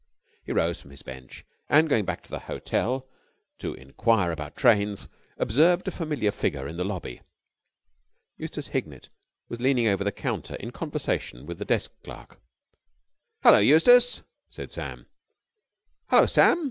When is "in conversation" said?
10.55-11.45